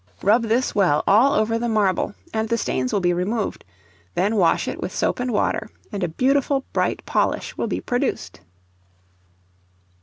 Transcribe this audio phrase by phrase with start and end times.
[0.23, 3.63] Rub this well all over the marble, and the stains will be removed;
[4.15, 8.39] then wash it with soap and water, and a beautiful bright polish will be produced.